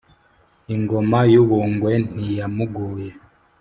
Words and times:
ingoma 0.75 1.19
y’u 1.33 1.43
bungwe 1.47 1.91
ntiyamugoye 2.11 3.09